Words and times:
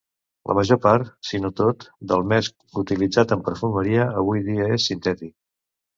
La 0.51 0.53
major 0.59 0.79
part, 0.85 1.11
si 1.31 1.41
no 1.43 1.51
tot, 1.59 1.85
del 2.11 2.25
mesc 2.31 2.81
utilitzat 2.85 3.35
en 3.39 3.47
perfumeria 3.51 4.11
avui 4.23 4.45
dia 4.53 4.71
és 4.79 4.89
sintètic. 4.93 5.35